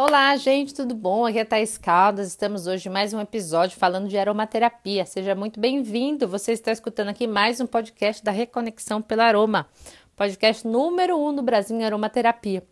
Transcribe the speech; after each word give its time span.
Olá, 0.00 0.36
gente, 0.36 0.72
tudo 0.72 0.94
bom? 0.94 1.26
Aqui 1.26 1.40
é 1.40 1.44
Thais 1.44 1.76
Caldas. 1.76 2.28
Estamos 2.28 2.68
hoje 2.68 2.88
em 2.88 2.92
mais 2.92 3.12
um 3.12 3.20
episódio 3.20 3.76
falando 3.76 4.06
de 4.06 4.16
aromaterapia. 4.16 5.04
Seja 5.04 5.34
muito 5.34 5.58
bem-vindo. 5.58 6.28
Você 6.28 6.52
está 6.52 6.70
escutando 6.70 7.08
aqui 7.08 7.26
mais 7.26 7.60
um 7.60 7.66
podcast 7.66 8.22
da 8.22 8.30
Reconexão 8.30 9.02
pelo 9.02 9.22
Aroma, 9.22 9.68
podcast 10.14 10.64
número 10.64 11.18
um 11.18 11.34
do 11.34 11.42
Brasil 11.42 11.76
em 11.76 11.84
aromaterapia. 11.84 12.62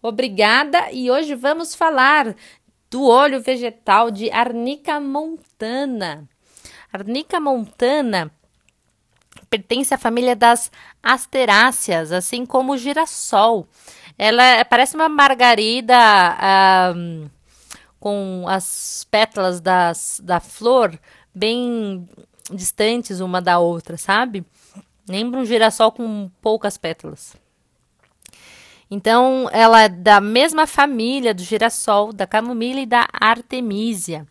Obrigada 0.00 0.92
e 0.92 1.10
hoje 1.10 1.34
vamos 1.34 1.74
falar 1.74 2.36
do 2.88 3.08
óleo 3.08 3.42
vegetal 3.42 4.08
de 4.08 4.30
Arnica 4.30 5.00
montana. 5.00 6.28
Arnica 6.92 7.40
montana 7.40 8.30
pertence 9.50 9.92
à 9.94 9.98
família 9.98 10.36
das 10.36 10.70
asteráceas, 11.02 12.12
assim 12.12 12.46
como 12.46 12.74
o 12.74 12.78
girassol. 12.78 13.66
Ela 14.18 14.42
é, 14.42 14.64
parece 14.64 14.96
uma 14.96 15.08
margarida 15.08 15.96
um, 16.96 17.30
com 18.00 18.44
as 18.48 19.06
pétalas 19.08 19.60
das, 19.60 20.20
da 20.22 20.40
flor 20.40 20.98
bem 21.32 22.08
distantes 22.50 23.20
uma 23.20 23.40
da 23.40 23.60
outra, 23.60 23.96
sabe? 23.96 24.44
Lembra 25.08 25.38
um 25.40 25.44
girassol 25.44 25.92
com 25.92 26.28
poucas 26.42 26.76
pétalas. 26.76 27.36
Então, 28.90 29.48
ela 29.52 29.82
é 29.82 29.88
da 29.88 30.20
mesma 30.20 30.66
família 30.66 31.34
do 31.34 31.42
girassol, 31.42 32.12
da 32.12 32.26
camomila 32.26 32.80
e 32.80 32.86
da 32.86 33.06
artemisia. 33.12 34.26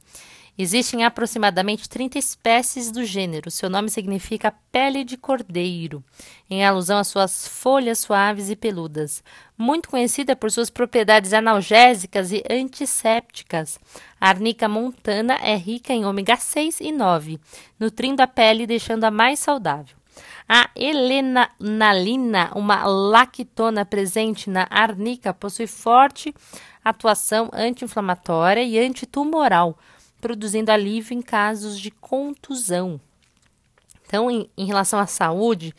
Existem 0.60 1.04
aproximadamente 1.04 1.88
30 1.88 2.18
espécies 2.18 2.90
do 2.90 3.06
gênero. 3.06 3.52
Seu 3.52 3.70
nome 3.70 3.92
significa 3.92 4.56
pele 4.72 5.04
de 5.04 5.16
cordeiro, 5.16 6.04
em 6.50 6.66
alusão 6.66 6.98
às 6.98 7.08
suas 7.08 7.48
folhas 7.48 8.00
suaves 8.00 8.50
e 8.50 8.56
peludas. 8.56 9.24
Muito 9.56 9.88
conhecida 9.88 10.36
por 10.36 10.50
suas 10.50 10.72
propriedades 10.72 11.32
analgésicas 11.32 12.32
e 12.32 12.44
antissépticas, 12.50 13.80
a 14.20 14.30
arnica 14.30 14.68
montana 14.68 15.36
é 15.36 15.56
rica 15.56 15.94
em 15.94 16.06
ômega 16.06 16.36
6 16.36 16.82
e 16.82 16.92
9, 16.92 17.40
nutrindo 17.80 18.24
a 18.24 18.28
pele 18.28 18.64
e 18.64 18.68
deixando-a 18.68 19.12
mais 19.12 19.40
saudável. 19.40 19.96
A 20.50 20.70
helenalina, 20.76 22.52
uma 22.56 22.84
lactona 22.86 23.86
presente 23.86 24.50
na 24.50 24.66
arnica, 24.70 25.34
possui 25.34 25.68
forte 25.68 26.34
atuação 26.84 27.50
anti-inflamatória 27.54 28.64
e 28.64 28.80
antitumoral, 28.80 29.78
produzindo 30.20 30.72
alívio 30.72 31.18
em 31.18 31.22
casos 31.22 31.80
de 31.80 31.92
contusão. 31.92 33.00
Então, 34.06 34.32
em, 34.32 34.50
em 34.58 34.66
relação 34.66 35.00
à 35.00 35.06
saúde, 35.06 35.76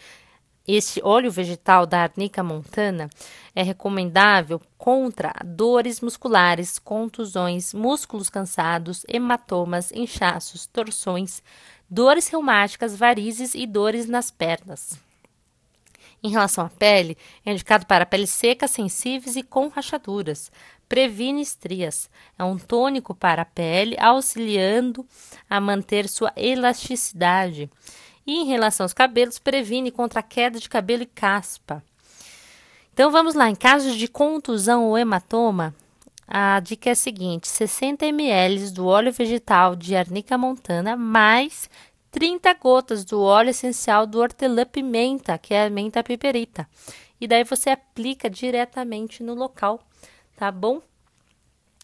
este 0.67 1.01
óleo 1.03 1.31
vegetal 1.31 1.87
da 1.87 2.03
arnica 2.03 2.43
montana 2.43 3.09
é 3.55 3.63
recomendável 3.63 4.61
contra 4.77 5.33
dores 5.43 6.03
musculares, 6.03 6.79
contusões, 6.79 7.73
músculos 7.73 8.29
cansados, 8.29 9.03
hematomas, 9.09 9.91
inchaços, 9.93 10.67
torções, 10.67 11.43
dores 11.89 12.29
reumáticas, 12.29 12.95
varizes 12.95 13.55
e 13.55 13.67
dores 13.67 14.07
nas 14.07 14.31
pernas. 14.31 15.01
Em 16.23 16.31
relação 16.31 16.67
à 16.67 16.69
pele, 16.69 17.17
é 17.47 17.53
indicado 17.53 17.87
para 17.87 18.05
peles 18.05 18.31
secas, 18.31 18.73
sensíveis 18.73 19.37
e 19.37 19.43
com 19.43 19.69
rachaduras. 19.69 20.53
Previne 20.89 21.43
estrias. 21.43 22.09
É 22.39 22.45
um 22.45 22.57
tônico 22.57 23.15
para 23.15 23.43
a 23.43 23.45
pele, 23.45 23.97
auxiliando 24.01 25.05
a 25.49 25.61
manter 25.61 26.09
sua 26.09 26.33
elasticidade. 26.37 27.71
E 28.27 28.37
em 28.43 28.47
relação 28.47 28.85
aos 28.85 28.93
cabelos, 28.93 29.39
previne 29.39 29.91
contra 29.91 30.21
a 30.21 30.23
queda 30.23 30.59
de 30.59 30.69
cabelo 30.69 31.03
e 31.03 31.07
caspa. 31.07 31.83
Então 32.93 33.11
vamos 33.11 33.35
lá, 33.35 33.49
em 33.49 33.55
casos 33.55 33.95
de 33.97 34.09
contusão 34.09 34.87
ou 34.87 34.99
hematoma, 34.99 35.75
a 36.27 36.61
dica 36.61 36.91
é 36.91 36.93
a 36.93 36.97
seguinte: 36.97 37.49
60 37.49 38.05
ml 38.07 38.71
do 38.71 38.87
óleo 38.87 39.13
vegetal 39.13 39.75
de 39.75 39.97
arnica 39.97 40.37
montana 40.37 40.95
mais 40.95 41.71
30 42.11 42.53
gotas 42.55 43.05
do 43.05 43.23
óleo 43.23 43.51
essencial 43.51 44.07
do 44.07 44.19
hortelã-pimenta, 44.19 45.39
que 45.39 45.55
é 45.55 45.67
a 45.67 45.71
menta 45.71 46.03
piperita. 46.03 46.69
E 47.21 47.27
daí 47.27 47.45
você 47.45 47.71
aplica 47.71 48.29
diretamente 48.29 49.23
no 49.23 49.35
local, 49.35 49.81
tá 50.39 50.53
bom? 50.53 50.81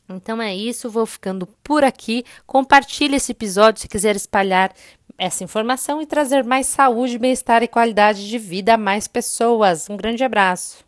Então 0.08 0.40
é 0.40 0.54
isso, 0.54 0.88
vou 0.88 1.04
ficando 1.04 1.46
por 1.62 1.82
aqui. 1.82 2.24
Compartilhe 2.46 3.16
esse 3.16 3.32
episódio 3.32 3.80
se 3.80 3.88
quiser 3.88 4.14
espalhar 4.14 4.72
essa 5.18 5.42
informação 5.42 6.00
e 6.00 6.06
trazer 6.06 6.44
mais 6.44 6.68
saúde, 6.68 7.18
bem-estar 7.18 7.62
e 7.62 7.68
qualidade 7.68 8.28
de 8.28 8.38
vida 8.38 8.74
a 8.74 8.78
mais 8.78 9.08
pessoas. 9.08 9.90
Um 9.90 9.96
grande 9.96 10.22
abraço. 10.22 10.84